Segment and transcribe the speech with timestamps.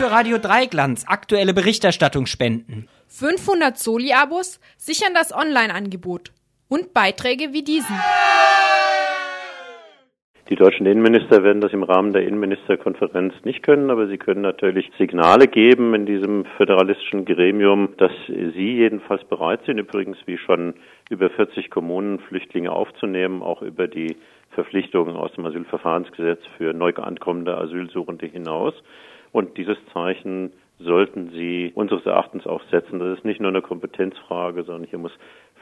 [0.00, 2.88] für Radio Dreiglanz aktuelle Berichterstattung spenden.
[3.08, 6.32] 500 Soli-Abos sichern das Online-Angebot
[6.70, 7.94] und Beiträge wie diesen.
[10.48, 14.90] Die deutschen Innenminister werden das im Rahmen der Innenministerkonferenz nicht können, aber sie können natürlich
[14.96, 20.76] Signale geben in diesem föderalistischen Gremium, dass sie jedenfalls bereit sind, übrigens wie schon
[21.10, 24.16] über 40 Kommunen Flüchtlinge aufzunehmen, auch über die
[24.52, 28.72] Verpflichtungen aus dem Asylverfahrensgesetz für neu ankommende Asylsuchende hinaus.
[29.32, 32.98] Und dieses Zeichen sollten Sie unseres Erachtens auch setzen.
[32.98, 35.12] Das ist nicht nur eine Kompetenzfrage, sondern hier muss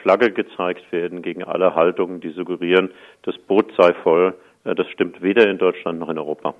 [0.03, 2.91] Flagge gezeigt werden gegen alle Haltungen, die suggerieren,
[3.23, 6.55] das Boot sei voll äh, das stimmt weder in Deutschland noch in Europa.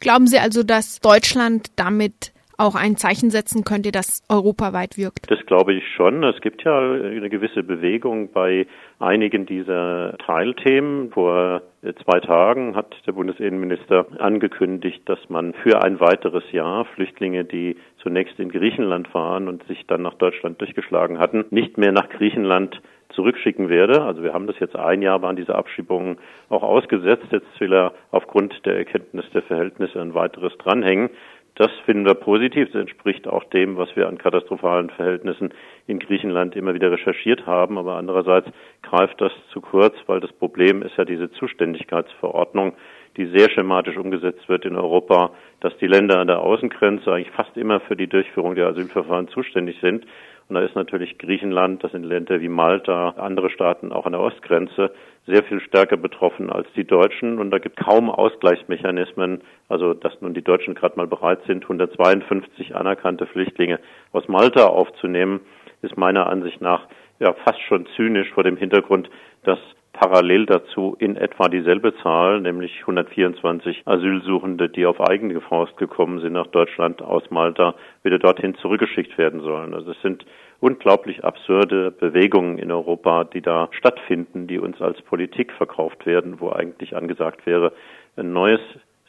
[0.00, 5.30] Glauben Sie also, dass Deutschland damit auch ein Zeichen setzen könnte, das europaweit wirkt?
[5.30, 6.22] Das glaube ich schon.
[6.24, 8.66] Es gibt ja eine gewisse Bewegung bei
[8.98, 11.10] einigen dieser Teilthemen.
[11.10, 11.62] Vor
[12.04, 18.38] zwei Tagen hat der Bundesinnenminister angekündigt, dass man für ein weiteres Jahr Flüchtlinge, die zunächst
[18.38, 22.80] in Griechenland waren und sich dann nach Deutschland durchgeschlagen hatten, nicht mehr nach Griechenland
[23.14, 24.02] zurückschicken werde.
[24.02, 26.18] Also wir haben das jetzt ein Jahr waren diese Abschiebungen
[26.48, 27.26] auch ausgesetzt.
[27.30, 31.10] Jetzt will er aufgrund der Erkenntnis der Verhältnisse ein weiteres dranhängen.
[31.56, 32.72] Das finden wir positiv.
[32.72, 35.54] Das entspricht auch dem, was wir an katastrophalen Verhältnissen
[35.86, 37.78] in Griechenland immer wieder recherchiert haben.
[37.78, 38.48] Aber andererseits
[38.82, 42.74] greift das zu kurz, weil das Problem ist ja diese Zuständigkeitsverordnung,
[43.16, 47.56] die sehr schematisch umgesetzt wird in Europa, dass die Länder an der Außengrenze eigentlich fast
[47.56, 50.04] immer für die Durchführung der Asylverfahren zuständig sind
[50.48, 54.20] und da ist natürlich Griechenland, das sind Länder wie Malta, andere Staaten auch an der
[54.20, 54.92] Ostgrenze,
[55.26, 57.38] sehr viel stärker betroffen als die Deutschen.
[57.38, 59.40] Und da gibt kaum Ausgleichsmechanismen.
[59.68, 63.80] Also, dass nun die Deutschen gerade mal bereit sind, 152 anerkannte Flüchtlinge
[64.12, 65.40] aus Malta aufzunehmen,
[65.80, 66.88] ist meiner Ansicht nach
[67.20, 69.08] ja fast schon zynisch vor dem Hintergrund,
[69.44, 69.58] dass
[70.04, 76.34] parallel dazu in etwa dieselbe Zahl, nämlich 124 Asylsuchende, die auf eigene Faust gekommen sind
[76.34, 79.72] nach Deutschland aus Malta, wieder dorthin zurückgeschickt werden sollen.
[79.72, 80.26] Also es sind
[80.60, 86.50] unglaublich absurde Bewegungen in Europa, die da stattfinden, die uns als Politik verkauft werden, wo
[86.50, 87.72] eigentlich angesagt wäre,
[88.18, 88.60] ein neues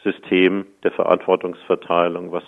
[0.02, 2.46] System der Verantwortungsverteilung, was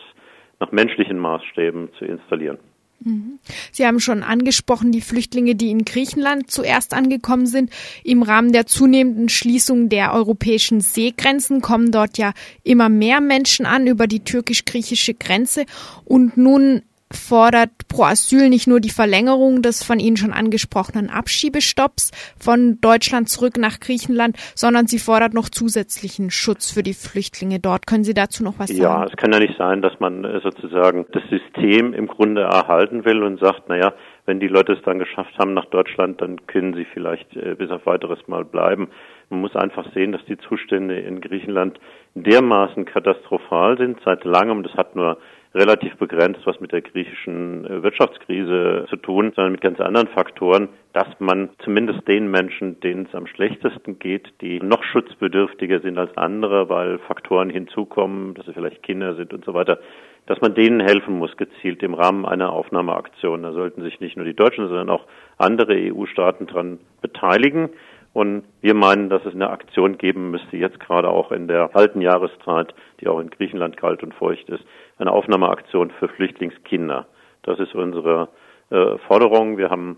[0.62, 2.60] nach menschlichen Maßstäben zu installieren.
[3.00, 3.40] Mhm.
[3.72, 7.72] Sie haben schon angesprochen, die Flüchtlinge, die in Griechenland zuerst angekommen sind.
[8.04, 13.88] Im Rahmen der zunehmenden Schließung der europäischen Seegrenzen kommen dort ja immer mehr Menschen an
[13.88, 15.66] über die türkisch-griechische Grenze.
[16.06, 16.82] Und nun
[17.12, 23.30] fordert Pro Asyl nicht nur die Verlängerung des von Ihnen schon angesprochenen Abschiebestopps von Deutschland
[23.30, 27.88] zurück nach Griechenland, sondern sie fordert noch zusätzlichen Schutz für die Flüchtlinge dort.
[27.88, 28.82] Können Sie dazu noch was sagen?
[28.82, 33.06] Ja, es kann ja nicht sein, dass man äh, sozusagen das System im Grunde erhalten
[33.06, 33.94] will und sagt, naja,
[34.26, 37.72] wenn die Leute es dann geschafft haben nach Deutschland, dann können sie vielleicht äh, bis
[37.72, 38.90] auf weiteres mal bleiben.
[39.30, 41.80] Man muss einfach sehen, dass die Zustände in Griechenland
[42.16, 44.64] dermaßen katastrophal sind seit langem.
[44.64, 45.18] Das hat nur
[45.58, 50.70] relativ begrenzt was mit der griechischen äh, Wirtschaftskrise zu tun, sondern mit ganz anderen Faktoren,
[50.94, 56.16] dass man zumindest den Menschen, denen es am schlechtesten geht, die noch schutzbedürftiger sind als
[56.16, 59.80] andere, weil Faktoren hinzukommen, dass sie vielleicht Kinder sind und so weiter,
[60.28, 63.44] dass man denen helfen muss, gezielt im Rahmen einer Aufnahmeaktion.
[63.44, 65.06] Da sollten sich nicht nur die Deutschen, sondern auch
[65.38, 67.70] andere EU-Staaten dran beteiligen.
[68.14, 72.02] Und wir meinen, dass es eine Aktion geben müsste, jetzt gerade auch in der kalten
[72.02, 74.64] Jahreszeit, die auch in Griechenland kalt und feucht ist,
[74.98, 77.06] eine Aufnahmeaktion für Flüchtlingskinder.
[77.44, 78.30] Das ist unsere
[78.72, 79.58] äh, Forderung.
[79.58, 79.98] Wir haben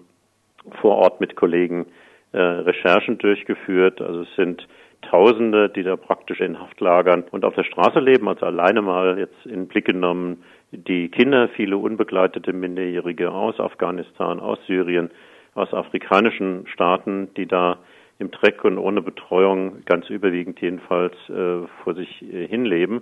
[0.81, 1.85] vor Ort mit Kollegen
[2.33, 4.01] äh, Recherchen durchgeführt.
[4.01, 4.67] Also es sind
[5.01, 9.45] Tausende, die da praktisch in Haftlagern und auf der Straße leben, also alleine mal jetzt
[9.45, 15.09] in Blick genommen, die Kinder, viele unbegleitete Minderjährige aus Afghanistan, aus Syrien,
[15.55, 17.77] aus afrikanischen Staaten, die da
[18.19, 23.01] im Dreck und ohne Betreuung ganz überwiegend jedenfalls äh, vor sich äh, hinleben.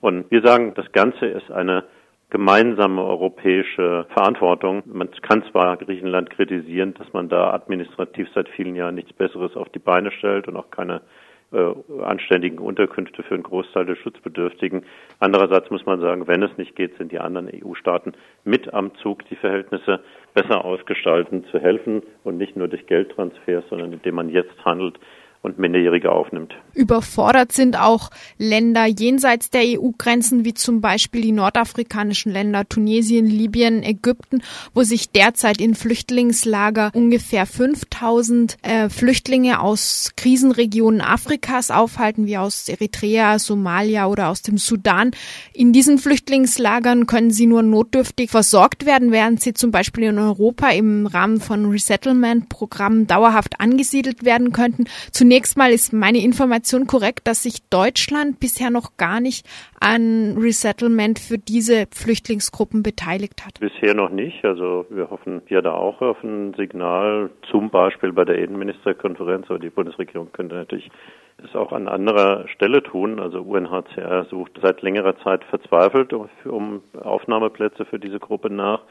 [0.00, 1.84] Und wir sagen, das Ganze ist eine
[2.30, 4.82] gemeinsame europäische Verantwortung.
[4.86, 9.68] Man kann zwar Griechenland kritisieren, dass man da administrativ seit vielen Jahren nichts Besseres auf
[9.68, 11.02] die Beine stellt und auch keine
[11.52, 14.84] äh, anständigen Unterkünfte für einen Großteil der Schutzbedürftigen.
[15.18, 18.12] Andererseits muss man sagen, wenn es nicht geht, sind die anderen EU-Staaten
[18.44, 20.00] mit am Zug, die Verhältnisse
[20.34, 24.98] besser ausgestalten, zu helfen und nicht nur durch Geldtransfers, sondern indem man jetzt handelt
[25.42, 26.54] und Minderjährige aufnimmt.
[26.72, 33.82] Überfordert sind auch Länder jenseits der EU-Grenzen, wie zum Beispiel die nordafrikanischen Länder Tunesien, Libyen,
[33.82, 34.42] Ägypten,
[34.72, 42.68] wo sich derzeit in Flüchtlingslager ungefähr 5000 äh, Flüchtlinge aus Krisenregionen Afrikas aufhalten, wie aus
[42.68, 45.10] Eritrea, Somalia oder aus dem Sudan.
[45.52, 50.68] In diesen Flüchtlingslagern können sie nur notdürftig versorgt werden, während sie zum Beispiel in Europa
[50.70, 54.84] im Rahmen von Resettlement-Programmen dauerhaft angesiedelt werden könnten.
[55.10, 59.46] Zunächst Zunächst mal ist meine Information korrekt, dass sich Deutschland bisher noch gar nicht
[59.80, 63.58] an Resettlement für diese Flüchtlingsgruppen beteiligt hat.
[63.58, 64.44] Bisher noch nicht.
[64.44, 69.58] Also wir hoffen ja da auch auf ein Signal, zum Beispiel bei der Innenministerkonferenz, aber
[69.58, 70.90] die Bundesregierung könnte natürlich
[71.42, 73.18] es auch an anderer Stelle tun.
[73.18, 78.82] Also UNHCR sucht seit längerer Zeit verzweifelt um Aufnahmeplätze für diese Gruppe nach.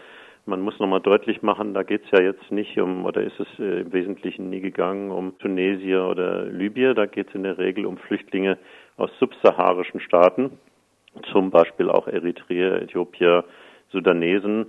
[0.45, 3.47] Man muss nochmal deutlich machen, da geht es ja jetzt nicht um, oder ist es
[3.59, 6.95] äh, im Wesentlichen nie gegangen, um Tunesier oder Libyer.
[6.95, 8.57] Da geht es in der Regel um Flüchtlinge
[8.97, 10.57] aus subsaharischen Staaten,
[11.31, 13.45] zum Beispiel auch Eritrea, Äthiopier,
[13.91, 14.67] Sudanesen,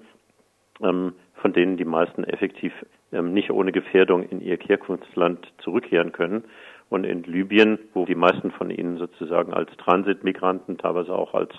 [0.83, 2.73] ähm, von denen die meisten effektiv
[3.11, 6.45] ähm, nicht ohne Gefährdung in ihr Herkunftsland zurückkehren können.
[6.91, 11.51] Und in Libyen, wo die meisten von ihnen sozusagen als Transitmigranten, teilweise auch als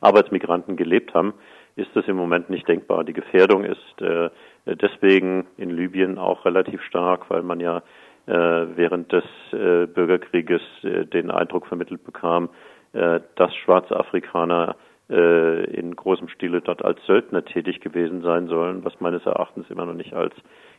[0.00, 1.32] Arbeitsmigranten gelebt haben,
[1.76, 3.04] ist das im Moment nicht denkbar.
[3.04, 4.30] Die Gefährdung ist äh,
[4.66, 7.82] deswegen in Libyen auch relativ stark, weil man ja
[8.26, 12.48] äh, während des äh, Bürgerkrieges äh, den Eindruck vermittelt bekam,
[12.92, 14.74] äh, dass Schwarzafrikaner
[15.10, 19.86] äh, in großem Stile dort als Söldner tätig gewesen sein sollen, was meines Erachtens immer
[19.86, 20.34] noch nicht als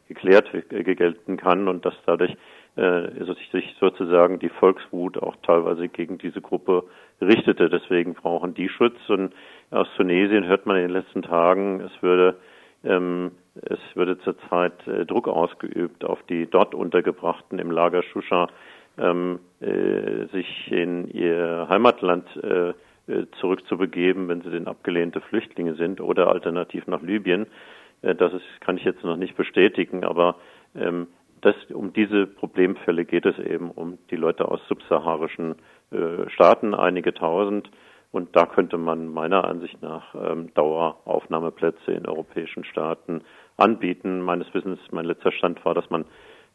[0.07, 2.35] geklärt gelten kann und dass dadurch
[2.77, 6.83] äh, sich sozusagen die Volkswut auch teilweise gegen diese Gruppe
[7.19, 7.69] richtete.
[7.69, 8.97] Deswegen brauchen die Schutz.
[9.07, 9.33] Und
[9.71, 12.37] aus Tunesien hört man in den letzten Tagen, es würde
[12.83, 13.31] ähm,
[13.61, 18.47] es würde zurzeit äh, Druck ausgeübt auf die dort Untergebrachten im Lager Shusha,
[18.97, 22.69] ähm, äh, sich in ihr Heimatland äh,
[23.07, 27.47] äh zurückzubegeben, wenn sie denn abgelehnte Flüchtlinge sind oder alternativ nach Libyen.
[28.01, 30.35] Äh, das ist, kann ich jetzt noch nicht bestätigen, aber
[30.75, 31.07] ähm,
[31.41, 35.55] das, um diese Problemfälle geht es eben, um die Leute aus subsaharischen
[35.91, 37.69] äh, Staaten, einige tausend.
[38.11, 43.21] Und da könnte man meiner Ansicht nach ähm, Daueraufnahmeplätze in europäischen Staaten
[43.57, 44.21] anbieten.
[44.21, 46.05] Meines Wissens, mein letzter Stand war, dass man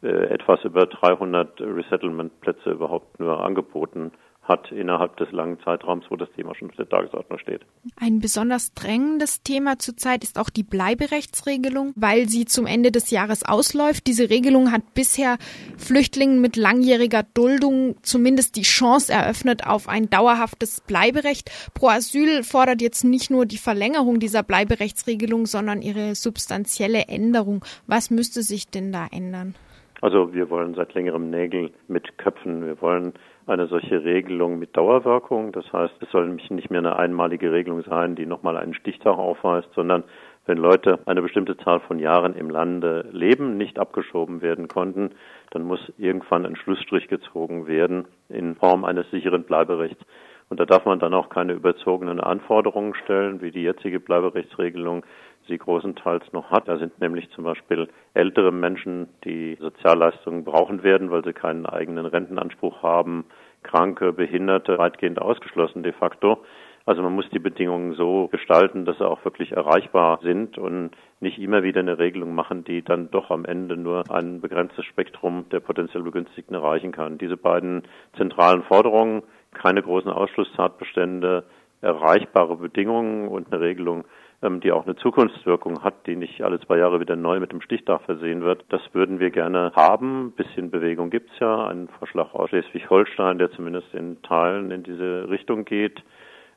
[0.01, 4.11] äh, etwas über 300 Resettlement-Plätze überhaupt nur angeboten
[4.53, 7.61] hat innerhalb des langen Zeitraums, wo das Thema schon auf der Tagesordnung steht.
[7.99, 13.43] Ein besonders drängendes Thema zurzeit ist auch die Bleiberechtsregelung, weil sie zum Ende des Jahres
[13.43, 14.05] ausläuft.
[14.07, 15.37] Diese Regelung hat bisher
[15.77, 21.49] Flüchtlingen mit langjähriger Duldung zumindest die Chance eröffnet auf ein dauerhaftes Bleiberecht.
[21.73, 27.65] Pro Asyl fordert jetzt nicht nur die Verlängerung dieser Bleiberechtsregelung, sondern ihre substanzielle Änderung.
[27.87, 29.55] Was müsste sich denn da ändern?
[30.01, 32.65] Also wir wollen seit längerem Nägel mit Köpfen.
[32.65, 33.13] Wir wollen
[33.45, 35.51] eine solche Regelung mit Dauerwirkung.
[35.51, 39.17] Das heißt, es soll nämlich nicht mehr eine einmalige Regelung sein, die nochmal einen Stichtag
[39.17, 40.03] aufweist, sondern
[40.45, 45.11] wenn Leute eine bestimmte Zahl von Jahren im Lande leben, nicht abgeschoben werden konnten,
[45.51, 50.03] dann muss irgendwann ein Schlussstrich gezogen werden in Form eines sicheren Bleiberechts.
[50.49, 55.05] Und da darf man dann auch keine überzogenen Anforderungen stellen, wie die jetzige Bleiberechtsregelung
[55.47, 56.67] sie großenteils noch hat.
[56.67, 62.05] Da sind nämlich zum Beispiel ältere Menschen, die Sozialleistungen brauchen werden, weil sie keinen eigenen
[62.05, 63.25] Rentenanspruch haben,
[63.63, 66.43] Kranke, Behinderte, weitgehend ausgeschlossen de facto.
[66.85, 70.91] Also man muss die Bedingungen so gestalten, dass sie auch wirklich erreichbar sind und
[71.21, 75.45] nicht immer wieder eine Regelung machen, die dann doch am Ende nur ein begrenztes Spektrum
[75.49, 77.17] der potenziell Begünstigten erreichen kann.
[77.17, 77.83] Diese beiden
[78.17, 79.23] zentralen Forderungen,
[79.53, 81.45] keine großen Ausschlusstatbestände,
[81.81, 84.03] erreichbare Bedingungen und eine Regelung,
[84.43, 88.01] die auch eine Zukunftswirkung hat, die nicht alle zwei Jahre wieder neu mit dem Stichtag
[88.01, 88.65] versehen wird.
[88.69, 90.27] Das würden wir gerne haben.
[90.27, 91.67] Ein bisschen Bewegung gibt's ja.
[91.67, 96.03] Ein Vorschlag aus Schleswig-Holstein, der zumindest in Teilen in diese Richtung geht.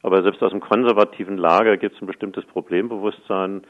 [0.02, 3.62] Aber selbst aus dem konservativen Lager gibt es ein bestimmtes Problembewusstsein.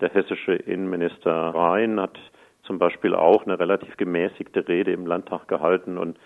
[0.00, 2.18] Der hessische Innenminister Rhein hat
[2.64, 6.18] zum Beispiel auch eine relativ gemäßigte Rede im Landtag gehalten und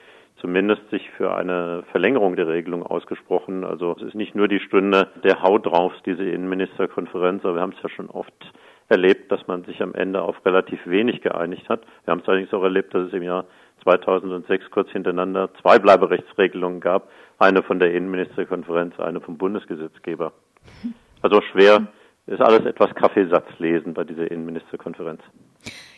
[0.44, 3.64] zumindest sich für eine Verlängerung der Regelung ausgesprochen.
[3.64, 7.72] Also es ist nicht nur die Stunde der Haut drauf, diese Innenministerkonferenz, aber wir haben
[7.74, 8.52] es ja schon oft
[8.90, 11.80] erlebt, dass man sich am Ende auf relativ wenig geeinigt hat.
[12.04, 13.46] Wir haben es allerdings auch erlebt, dass es im Jahr
[13.84, 17.08] 2006 kurz hintereinander zwei Bleiberechtsregelungen gab,
[17.38, 20.34] eine von der Innenministerkonferenz, eine vom Bundesgesetzgeber.
[21.22, 21.86] Also schwer
[22.26, 25.22] ist alles etwas Kaffeesatzlesen bei dieser Innenministerkonferenz.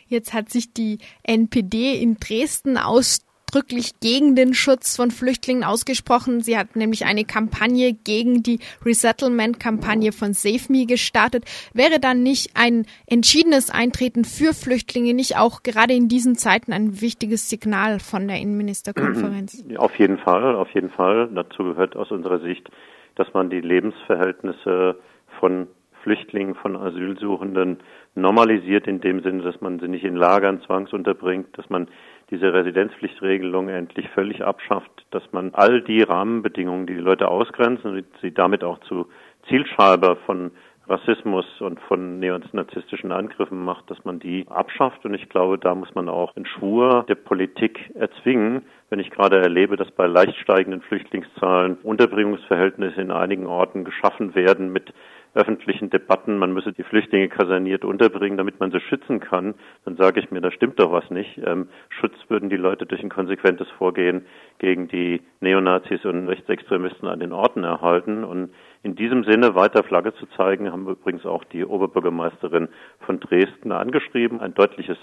[0.07, 3.26] Jetzt hat sich die NPD in Dresden aus
[3.57, 6.41] ausdrücklich gegen den Schutz von Flüchtlingen ausgesprochen.
[6.41, 11.45] Sie hat nämlich eine Kampagne gegen die Resettlement-Kampagne von Save Me gestartet.
[11.73, 17.01] Wäre dann nicht ein entschiedenes Eintreten für Flüchtlinge nicht auch gerade in diesen Zeiten ein
[17.01, 19.65] wichtiges Signal von der Innenministerkonferenz?
[19.79, 21.31] Auf jeden Fall, auf jeden Fall.
[21.35, 22.69] Dazu gehört aus unserer Sicht,
[23.15, 24.97] dass man die Lebensverhältnisse
[25.41, 25.69] von
[26.03, 27.79] Flüchtlingen, von Asylsuchenden
[28.15, 31.89] normalisiert in dem Sinne, dass man sie nicht in Lagern zwangsunterbringt, dass man
[32.31, 38.05] diese Residenzpflichtregelung endlich völlig abschafft, dass man all die Rahmenbedingungen, die die Leute ausgrenzen und
[38.21, 39.07] sie damit auch zu
[39.49, 40.51] Zielschreiber von
[40.89, 45.05] Rassismus und von neonazistischen Angriffen macht, dass man die abschafft.
[45.05, 49.41] Und ich glaube, da muss man auch einen Schwur der Politik erzwingen, wenn ich gerade
[49.41, 54.93] erlebe, dass bei leicht steigenden Flüchtlingszahlen Unterbringungsverhältnisse in einigen Orten geschaffen werden mit
[55.37, 60.19] öffentlichen Debatten, man müsse die Flüchtlinge kaserniert unterbringen, damit man sie schützen kann, dann sage
[60.19, 61.39] ich mir, da stimmt doch was nicht.
[61.45, 64.25] Ähm, Schutz würden die Leute durch ein konsequentes Vorgehen
[64.59, 68.25] gegen die Neonazis und Rechtsextremisten an den Orten erhalten.
[68.25, 68.51] Und
[68.83, 72.69] in diesem Sinne weiter Flagge zu zeigen, haben wir übrigens auch die Oberbürgermeisterin
[73.01, 74.99] von Dresden angeschrieben, ein deutliches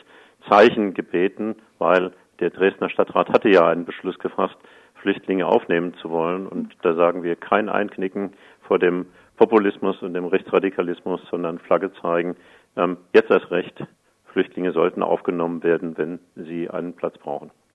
[0.50, 4.58] Zeichen gebeten, weil der Dresdner Stadtrat hatte ja einen Beschluss gefasst,
[4.96, 6.48] Flüchtlinge aufnehmen zu wollen.
[6.48, 8.34] Und da sagen wir kein Einknicken
[8.68, 9.06] vor dem
[9.44, 12.38] Populismus und dem Rechtsradikalismus, sondern Flagge zeigen.
[12.78, 13.86] Ähm, jetzt erst recht,
[14.32, 17.52] Flüchtlinge sollten aufgenommen werden, wenn sie einen Platz brauchen.